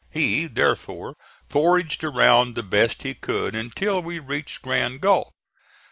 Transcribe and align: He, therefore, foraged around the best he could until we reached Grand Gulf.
He, 0.09 0.47
therefore, 0.47 1.15
foraged 1.47 2.03
around 2.03 2.55
the 2.55 2.63
best 2.63 3.03
he 3.03 3.13
could 3.13 3.53
until 3.55 4.01
we 4.01 4.17
reached 4.17 4.63
Grand 4.63 4.99
Gulf. 4.99 5.31